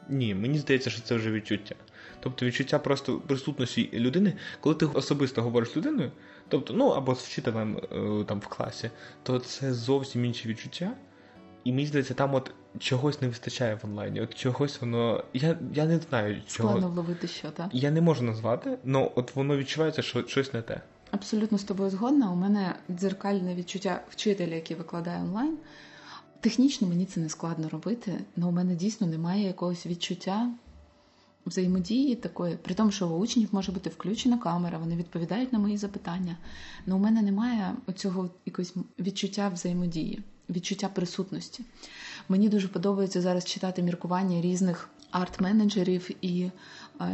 [0.10, 1.76] Ні, мені здається, що це вже відчуття.
[2.20, 6.12] Тобто відчуття просто присутності людини, коли ти особисто говориш з людиною,
[6.48, 7.80] тобто, ну або з вчителем
[8.28, 8.92] там в класі,
[9.24, 10.92] то це зовсім інші відчуття.
[11.64, 14.22] І мені здається, там от чогось не вистачає в онлайні.
[14.22, 15.24] От чогось воно.
[15.34, 16.70] Я я не знаю, чого.
[16.70, 17.70] Складно вловити що, так?
[17.74, 20.82] Я не можу назвати, але от воно відчувається, що щось не те.
[21.12, 22.32] Абсолютно з тобою згодна.
[22.32, 25.58] У мене дзеркальне відчуття вчителя, який викладає онлайн.
[26.40, 30.50] Технічно мені це не складно робити, але у мене дійсно немає якогось відчуття
[31.48, 35.78] взаємодії такої, при тому, що у учнів може бути включена камера, вони відповідають на мої
[35.78, 36.38] запитання.
[36.86, 41.64] Але у мене немає цього якогось відчуття взаємодії, відчуття присутності.
[42.30, 46.52] Мені дуже подобається зараз читати міркування різних арт-менеджерів і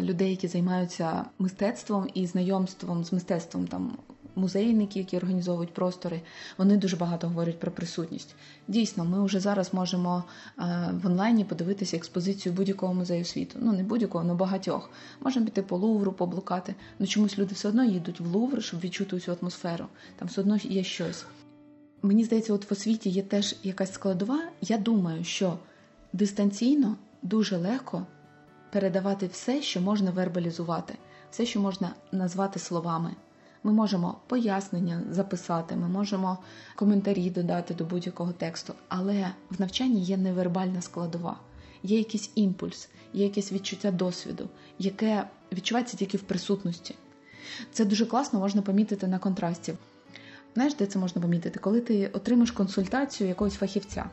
[0.01, 3.97] людей, які займаються мистецтвом і знайомством з мистецтвом там
[4.35, 6.21] музейники, які організовують простори,
[6.57, 8.35] вони дуже багато говорять про присутність.
[8.67, 10.23] Дійсно, ми вже зараз можемо
[10.59, 10.63] е,
[11.03, 13.59] в онлайні подивитися експозицію будь-якого музею світу.
[13.61, 14.89] Ну не будь-якого, але багатьох.
[15.21, 16.75] Можемо піти по Лувру, поблукати.
[16.99, 19.85] Ну чомусь люди все одно їдуть в Лувр, щоб відчути цю атмосферу.
[20.15, 21.25] Там все одно є щось.
[22.01, 24.43] Мені здається, от в освіті є теж якась складова.
[24.61, 25.57] Я думаю, що
[26.13, 28.05] дистанційно дуже легко
[28.71, 30.93] передавати все, що можна вербалізувати,
[31.31, 33.15] все, що можна назвати словами.
[33.63, 36.37] Ми можемо пояснення записати, ми можемо
[36.75, 41.39] коментарі додати до будь-якого тексту, але в навчанні є невербальна складова,
[41.83, 44.49] є якийсь імпульс, є якесь відчуття досвіду,
[44.79, 46.95] яке відчувається тільки в присутності.
[47.71, 49.73] Це дуже класно можна помітити на контрасті.
[50.53, 51.59] Знаєш, де це можна помітити?
[51.59, 54.05] Коли ти отримаєш консультацію якогось фахівця.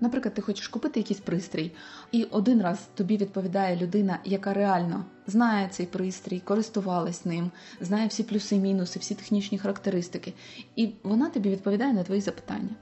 [0.00, 1.72] Наприклад, ти хочеш купити якийсь пристрій,
[2.12, 8.22] і один раз тобі відповідає людина, яка реально знає цей пристрій, користувалась ним, знає всі
[8.22, 10.32] плюси мінуси, всі технічні характеристики,
[10.76, 12.76] і вона тобі відповідає на твої запитання.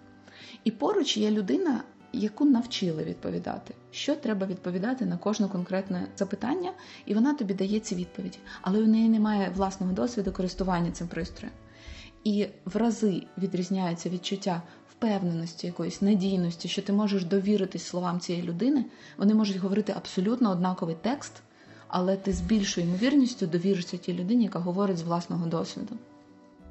[0.65, 6.73] І поруч є людина, яку навчили відповідати, що треба відповідати на кожне конкретне запитання,
[7.07, 8.39] і вона тобі дає ці відповіді.
[8.61, 11.55] Але у неї немає власного досвіду користування цим пристроєм.
[12.25, 18.85] І в рази відрізняється відчуття впевненості, якоїсь надійності, що ти можеш довіритись словам цієї людини.
[19.19, 21.33] Вони можуть говорити абсолютно однаковий текст,
[21.91, 25.97] але ти з більшою ймовірністю довіришся тій людині, яка говорить з власного досвіду.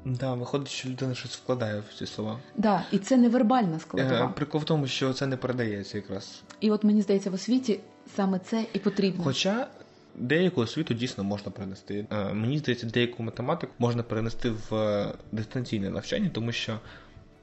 [0.04, 2.38] Да, виходить, що людина щось вкладає в ці слова.
[2.56, 4.28] Да, і це невербальна Е, складова.
[4.28, 6.42] Прикол в тому, що це не передається якраз.
[6.60, 7.80] І от мені здається, в освіті
[8.16, 9.24] саме це і потрібно.
[9.24, 9.66] Хоча
[10.14, 12.06] деяку освіту дійсно можна перенести.
[12.10, 16.78] Е, Мені здається, деяку математику можна перенести в е, дистанційне навчання, тому що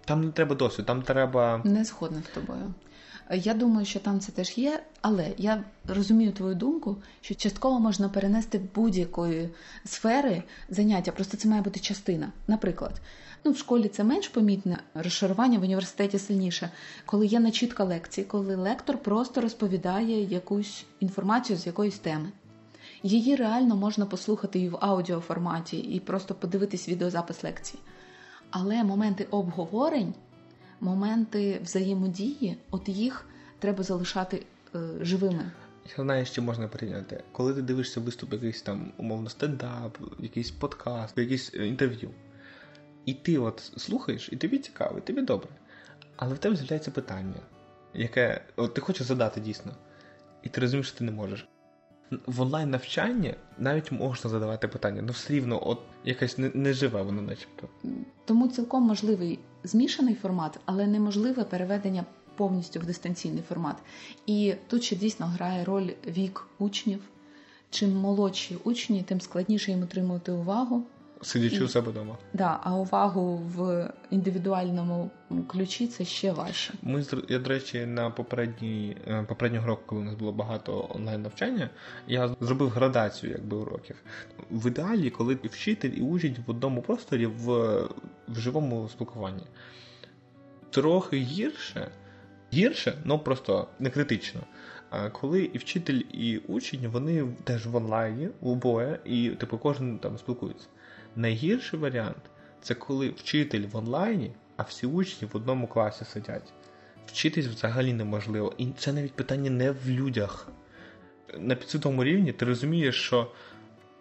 [0.05, 1.61] там не треба досвід, там треба.
[1.63, 2.73] Не згодна з тобою.
[3.31, 8.09] Я думаю, що там це теж є, але я розумію твою думку, що частково можна
[8.09, 9.49] перенести будь-якої
[9.85, 12.31] сфери заняття, просто це має бути частина.
[12.47, 13.01] Наприклад,
[13.43, 16.69] ну в школі це менш помітне, розшарування в університеті сильніше,
[17.05, 22.31] коли є начітка лекції, коли лектор просто розповідає якусь інформацію з якоїсь теми.
[23.03, 27.81] Її реально можна послухати і в аудіоформаті, і просто подивитись відеозапис лекції.
[28.51, 30.13] Але моменти обговорень,
[30.81, 33.25] моменти взаємодії, от їх
[33.59, 35.51] треба залишати е, живими.
[35.97, 37.23] Я знаю, що можна порівняти.
[37.31, 42.09] Коли ти дивишся виступ, якийсь там умовно стендап, якийсь подкаст, якийсь е, інтерв'ю,
[43.05, 45.49] і ти от слухаєш, і тобі цікаво, і тобі добре.
[46.15, 47.39] Але в тебе з'являється питання,
[47.93, 49.71] яке от ти хочеш задати дійсно,
[50.43, 51.47] і ти розумієш, що ти не можеш.
[52.25, 57.01] В онлайн навчанні навіть можна задавати питання, але все рівно, от якась не, не живе
[57.01, 57.67] воно, начебто.
[58.25, 63.75] Тому цілком можливий змішаний формат, але неможливе переведення повністю в дистанційний формат.
[64.25, 66.99] І тут ще дійсно грає роль вік учнів.
[67.69, 70.83] Чим молодші учні, тим складніше їм отримувати увагу.
[71.21, 72.17] Сидячи І- у себе вдома.
[72.33, 75.11] Да, а увагу в індивідуальному
[75.47, 76.73] ключі це ще важче.
[76.81, 81.21] Ми я, до речі, на попередній е, попереднього року, коли у нас було багато онлайн
[81.21, 81.69] навчання,
[82.07, 83.95] я зробив градацію якби уроків.
[84.51, 87.45] В ідеалі, коли і вчитель і учень в одному просторі в,
[88.27, 89.43] в живому спілкуванні.
[90.69, 91.91] Трохи гірше,
[92.53, 94.41] гірше, ну просто не критично.
[94.89, 100.17] А коли і вчитель, і учень, вони теж в онлайні, обоє, і типу кожен там
[100.17, 100.67] спілкується.
[101.17, 102.21] Найгірший варіант
[102.61, 106.53] це коли вчитель в онлайні, а всі учні в одному класі сидять.
[107.07, 108.53] Вчитись взагалі неможливо.
[108.57, 110.47] І це навіть питання не в людях.
[111.37, 113.31] На підсвідомому рівні ти розумієш, що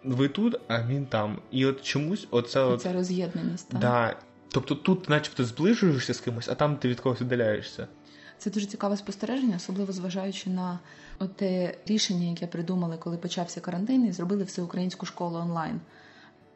[0.03, 1.39] ви тут, а він там.
[1.51, 2.81] І от чомусь оце І от.
[2.81, 3.69] Це роз'єднаність.
[3.69, 3.79] так.
[3.79, 4.15] Да.
[4.51, 7.87] Тобто тут, начебто, зближуєшся з кимось, а там ти від когось віддаляєшся.
[8.37, 10.79] Це дуже цікаве спостереження, особливо зважаючи на
[11.35, 15.79] те рішення, яке придумали, коли почався карантин, і зробили всеукраїнську школу онлайн.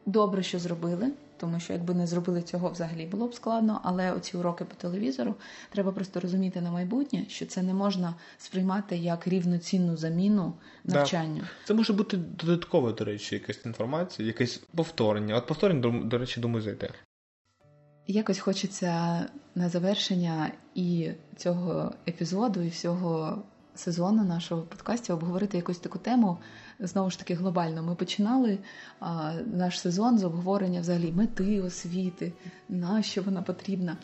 [0.06, 3.80] Добре, що зробили, тому що якби не зробили цього, взагалі було б складно.
[3.84, 5.34] Але оці уроки по телевізору
[5.70, 10.52] треба просто розуміти на майбутнє, що це не можна сприймати як рівноцінну заміну
[10.84, 11.04] Да.
[11.64, 15.36] Це може бути додатково, до речі, якась інформація, якесь повторення.
[15.36, 16.90] От повторення, до- до речі, думаю, зайде.
[18.06, 23.42] Якось хочеться на завершення і цього епізоду, і всього
[23.74, 26.38] сезону нашого подкасту обговорити якусь таку тему
[26.80, 27.82] знову ж таки глобально.
[27.82, 28.58] Ми починали
[29.00, 32.32] а, наш сезон з обговорення взагалі мети освіти,
[32.68, 33.96] на що вона потрібна.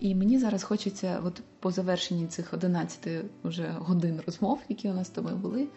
[0.00, 3.08] І мені зараз хочеться, от по завершенні цих 11
[3.42, 5.68] уже годин розмов, які у нас з тобою були.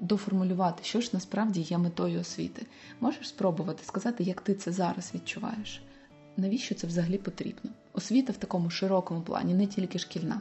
[0.00, 2.66] Доформулювати, що ж насправді є метою освіти.
[3.00, 5.82] Можеш спробувати сказати, як ти це зараз відчуваєш?
[6.36, 7.70] Навіщо це взагалі потрібно?
[7.92, 10.40] Освіта в такому широкому плані, не тільки шкільна.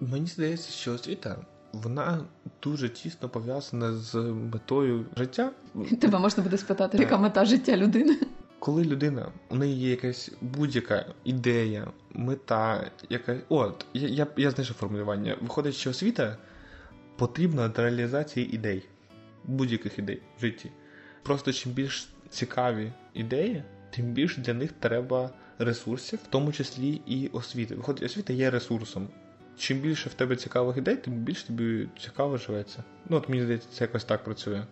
[0.00, 1.36] Мені здається, що освіта
[1.72, 2.20] вона
[2.62, 4.14] дуже тісно пов'язана з
[4.52, 5.50] метою життя.
[6.00, 8.18] Тебе можна буде спитати, яка мета життя людини?
[8.58, 13.38] Коли людина, у неї є якась будь-яка ідея, мета, якась.
[13.48, 15.36] От, я, я, я знайшов формулювання.
[15.40, 16.36] Виходить, що освіта
[17.16, 18.88] потрібна для реалізації ідей,
[19.44, 20.70] будь-яких ідей в житті.
[21.22, 27.28] Просто чим більш цікаві ідеї, тим більше для них треба ресурсів, в тому числі і
[27.28, 27.74] освіти.
[27.74, 29.08] Виходить, освіта є ресурсом.
[29.58, 32.84] Чим більше в тебе цікавих ідей, тим більше тобі цікаво живеться.
[33.08, 34.62] Ну, от мені здається, це якось так працює.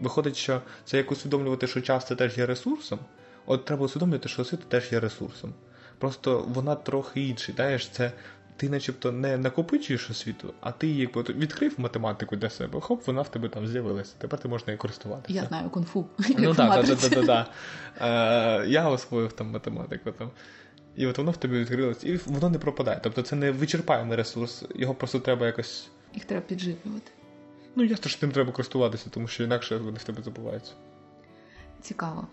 [0.00, 2.98] Виходить, що це як усвідомлювати, що час це теж є ресурсом.
[3.46, 5.54] От треба усвідомлювати, що освіта теж є ресурсом.
[5.98, 7.54] Просто вона трохи інший.
[7.54, 8.12] Знаєш, це
[8.56, 13.28] ти начебто не накопичуєш освіту, а ти якби відкрив математику для себе, хоп, вона в
[13.28, 14.14] тебе там з'явилася.
[14.18, 15.40] Тепер ти можеш нею користуватися.
[15.40, 16.06] Я знаю кунг-фу.
[16.38, 17.48] Ну так, так, так, так.
[18.68, 20.12] Я освоїв там математику.
[20.12, 20.30] там.
[20.96, 23.00] І от воно в тобі відкрилось, і воно не пропадає.
[23.02, 25.88] Тобто це не вичерпаємий ресурс, його просто треба якось.
[26.14, 27.10] Їх треба підживлювати.
[27.76, 30.72] Ну, ясно, що тим треба користуватися, тому що інакше вони в тебе забуваються.
[31.80, 32.26] Цікаво.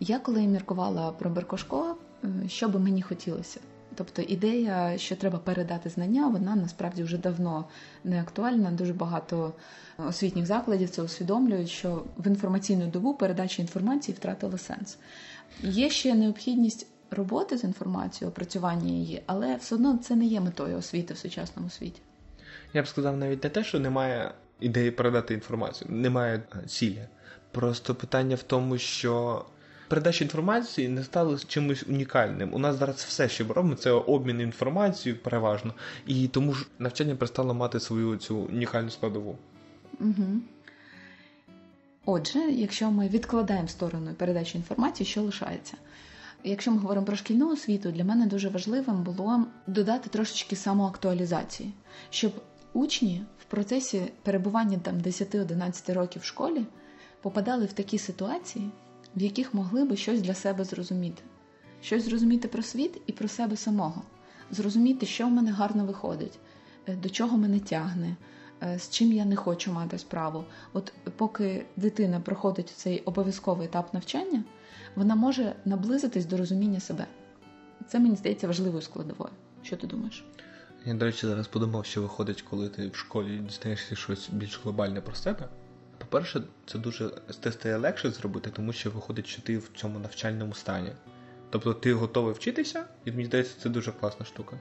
[0.00, 3.60] Я коли міркувала про Беркошко, е, що би мені хотілося.
[3.94, 7.64] Тобто ідея, що треба передати знання, вона насправді вже давно
[8.04, 8.70] не актуальна.
[8.70, 9.52] Дуже багато
[9.98, 14.98] освітніх закладів це усвідомлюють, що в інформаційну добу передача інформації втратила сенс.
[15.62, 20.78] Є ще необхідність роботи з інформацією, опрацювання її, але все одно це не є метою
[20.78, 22.00] освіти в сучасному світі.
[22.74, 27.02] Я б сказав навіть не те, що немає ідеї передати інформацію, немає цілі.
[27.50, 29.44] Просто питання в тому, що
[29.88, 32.54] передача інформації не стала чимось унікальним.
[32.54, 35.74] У нас зараз все, що ми робимо, це обмін інформацією переважно,
[36.06, 39.38] і тому ж навчання перестало мати свою цю унікальну складову.
[40.00, 40.40] Угу.
[42.04, 45.76] Отже, якщо ми відкладаємо в сторону передачу інформації, що лишається?
[46.48, 51.72] Якщо ми говоримо про шкільну освіту, для мене дуже важливим було додати трошечки самоактуалізації,
[52.10, 52.32] щоб
[52.72, 56.66] учні в процесі перебування там 10-11 років в школі
[57.22, 58.70] попадали в такі ситуації,
[59.16, 61.22] в яких могли би щось для себе зрозуміти,
[61.80, 64.02] щось зрозуміти про світ і про себе самого,
[64.50, 66.38] зрозуміти, що в мене гарно виходить,
[66.86, 68.16] е, до чого мене тягне.
[68.62, 70.44] Е, з чим я не хочу мати справу.
[70.72, 74.44] От поки дитина проходить цей обов'язковий етап навчання,
[74.96, 77.06] вона може наблизитись до розуміння себе.
[77.88, 79.30] Це мені здається важливою складовою.
[79.62, 80.24] Що ти думаєш?
[80.84, 85.00] Я, до речі, зараз подумав, що виходить, коли ти в школі дізнаєшся щось більш глобальне
[85.00, 85.48] про себе.
[85.98, 87.10] По-перше, це дуже
[87.42, 90.92] це стає легше зробити, тому що виходить, що ти в цьому навчальному стані.
[91.50, 94.58] Тобто ти готовий вчитися, і мені здається, це дуже класна штука.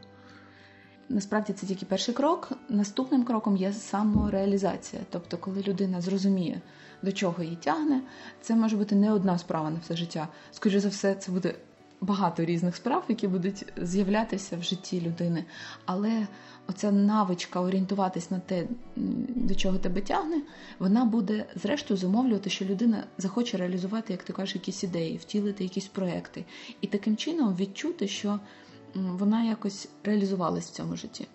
[1.09, 2.51] Насправді це тільки перший крок.
[2.69, 5.01] Наступним кроком є самореалізація.
[5.09, 6.61] Тобто, коли людина зрозуміє,
[7.05, 8.01] до чого її тягне,
[8.41, 10.27] це може бути не одна справа на все життя.
[10.51, 11.55] Скоріше за все, це буде
[12.01, 15.45] багато різних справ, які будуть з'являтися в житті людини.
[15.85, 16.27] Але
[16.67, 18.67] оця навичка орієнтуватись на те,
[19.27, 20.41] до чого тебе тягне,
[20.79, 25.87] вона буде зрештою зумовлювати, що людина захоче реалізувати, як ти кажеш, якісь ідеї, втілити якісь
[25.87, 26.45] проекти,
[26.81, 28.39] і таким чином відчути, що
[28.95, 31.27] вона якось реалізувалась в цьому житті.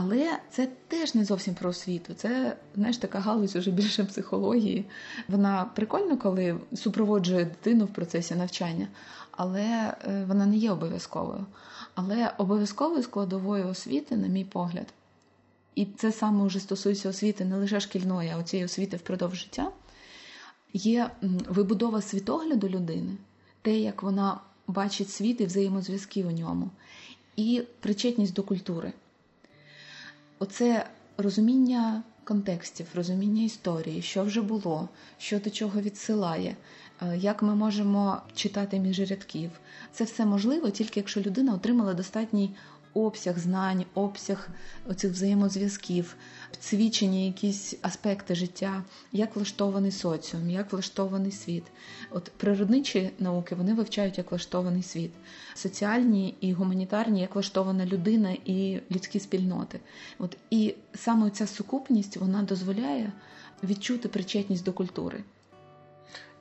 [0.00, 2.14] Але це теж не зовсім про освіту.
[2.14, 4.84] Це знаєш, така галузь уже більше психології.
[5.28, 8.88] Вона прикольна, коли супроводжує дитину в процесі навчання,
[9.30, 11.46] але е, вона не є обов'язковою.
[11.94, 14.86] Але обов'язковою складовою освіти, на мій погляд,
[15.74, 19.70] і це саме вже стосується освіти не лише шкільної, а цієї освіти впродовж життя,
[20.72, 21.10] є
[21.48, 23.16] вибудова світогляду людини,
[23.62, 26.70] те, як вона бачить світ і взаємозв'язки у ньому,
[27.36, 28.92] і причетність до культури.
[30.38, 30.86] Оце
[31.16, 36.56] розуміння контекстів, розуміння історії, що вже було, що до чого відсилає,
[37.02, 39.50] е, як ми можемо читати між рядків.
[39.92, 42.50] Це все можливо тільки якщо людина отримала достатній
[42.94, 44.48] обсяг знань, обсяг
[44.88, 46.16] оцих взаємозв'язків,
[46.60, 48.82] цвічені якісь аспекти життя,
[49.12, 51.64] як влаштований соціум, як влаштований світ.
[52.10, 55.10] От природничі науки вони вивчають як влаштований світ,
[55.54, 59.80] соціальні і гуманітарні, як влаштована людина і людські спільноти.
[60.18, 63.12] От І саме ця сукупність вона дозволяє
[63.62, 65.24] відчути причетність до культури.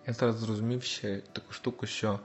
[0.08, 2.20] Я зараз зрозумів ще таку штуку, що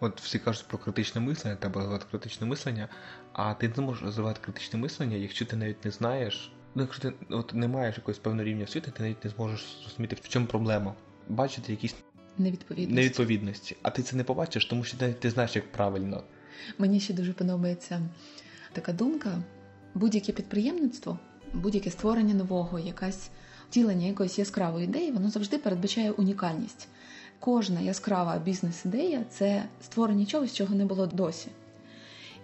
[0.00, 2.88] От всі кажуть про критичне мислення, треба розвивати критичне мислення,
[3.32, 6.52] а ти не можеш розвивати критичне мислення, якщо ти навіть не знаєш.
[6.74, 10.16] Ну, якщо ти от не маєш якогось певного рівня освіти, ти навіть не зможеш зрозуміти,
[10.22, 10.94] в чому проблема.
[11.28, 11.94] Бачити якісь
[12.38, 12.94] невідповідності.
[12.94, 13.76] невідповідності.
[13.82, 16.22] А ти це не побачиш, тому що ти знаєш, як правильно.
[16.78, 18.00] Мені ще дуже подобається
[18.72, 19.42] така думка:
[19.94, 21.18] будь-яке підприємництво,
[21.52, 23.30] будь-яке створення нового, якась
[23.70, 26.88] втілення якоїсь яскравої ідеї, воно завжди передбачає унікальність
[27.44, 31.48] кожна яскрава бізнес-ідея це створення чогось, чого не було досі.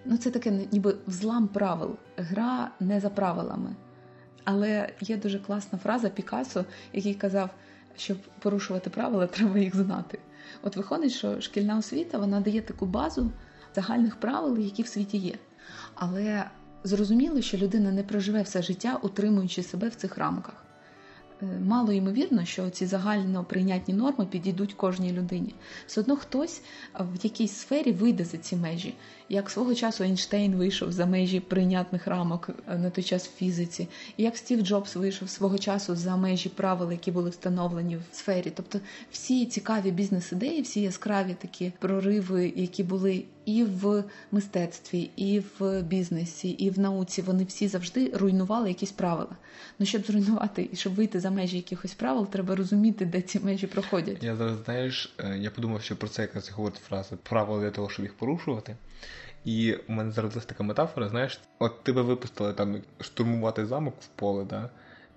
[0.05, 3.77] Ну, Це таке ніби взлам правил, гра не за правилами.
[4.45, 7.51] Але є дуже класна фраза Пікассо, який казав,
[7.97, 10.19] щоб порушувати правила, треба їх знати.
[10.63, 13.31] От виходить, що шкільна освіта вона дає таку базу
[13.75, 15.35] загальних правил, які в світі є.
[15.95, 16.45] Але
[16.85, 20.70] зрозуміло, що людина не проживе все життя, утримуючи себе в цих рамках.
[21.43, 25.55] Е, мало ймовірно, що ці загально прийнятні норми підійдуть кожній людині.
[25.87, 26.63] Все одно хтось
[27.01, 28.95] в якійсь сфері вийде за ці межі.
[29.33, 33.89] Як свого часу Ейнштейн вийшов за межі прийнятних рамок е, на той час в фізиці,
[34.17, 38.53] і як Стів Джобс вийшов свого часу за межі правил, які були встановлені в сфері.
[38.57, 45.83] Тобто всі цікаві бізнес-ідеї, всі яскраві такі прориви, які були і в мистецтві, і в
[45.83, 49.37] бізнесі, і в науці вони всі завжди руйнували якісь правила.
[49.79, 53.67] Ну щоб зруйнувати і щоб вийти за межі якихось правил, треба розуміти, де ці межі
[53.67, 54.23] проходять.
[54.23, 57.91] Я зараз знаєш, е, я подумав, що про це якраз говорить фраза правила для того,
[57.91, 58.77] щоб їх порушувати.
[59.45, 64.45] І у мене зараз така метафора, знаєш, от тебе випустили там штурмувати замок в поле,
[64.51, 64.71] да?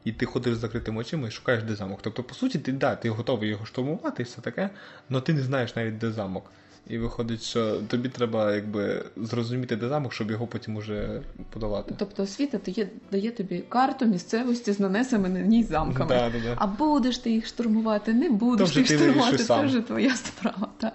[0.06, 2.00] і ти ходиш з закритими очима і шукаєш, де замок.
[2.02, 4.70] Тобто, по суті, ти да, ти готовий його штурмувати і все таке,
[5.10, 6.52] але ти не знаєш навіть, де замок.
[6.88, 11.96] І виходить, що тобі треба якби зрозуміти, де замок, щоб його потім уже подолати.
[11.98, 16.10] Тобто освіта дає, дає тобі карту місцевості з нанесеними на ній замками.
[16.10, 16.56] Да, да, да.
[16.56, 20.68] А будеш ти їх штурмувати, не будеш То ти їх штурмувати, це вже твоя справа.
[20.78, 20.94] Так,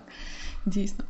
[0.67, 1.05] дійсно.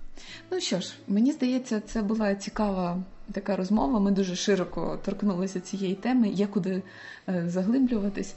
[0.50, 4.00] Ну що ж, мені здається, це була цікава така розмова.
[4.00, 6.82] Ми дуже широко торкнулися цієї теми, є куди
[7.28, 8.34] е, заглиблюватись.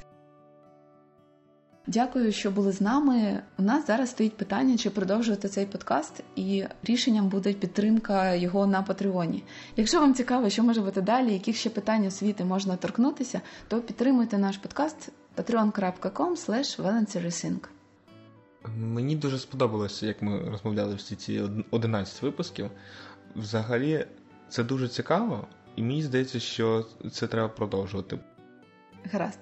[1.88, 3.40] Дякую, що були з нами.
[3.60, 8.82] У нас зараз стоїть питання, чи продовжувати цей подкаст, і рішенням буде підтримка його на
[8.82, 9.44] Патреоні.
[9.78, 14.38] Якщо вам цікаво, що може бути далі, яких ще питань освіти можна торкнутися, то підтримуйте
[14.38, 16.36] наш подкаст patreon.com.
[18.76, 22.72] Мені дуже сподобалося, як ми розмовляли всі ці од- 11 випусків.
[23.36, 24.06] Взагалі,
[24.50, 28.20] це дуже цікаво, і мені здається, що це треба продовжувати.
[29.12, 29.40] Гаразд.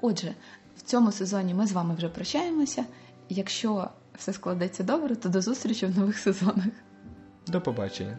[0.00, 0.34] Отже,
[0.76, 2.84] в цьому сезоні ми з вами вже прощаємося.
[3.28, 6.64] Якщо все складеться добре, то до зустрічі в нових сезонах.
[7.46, 8.18] До побачення.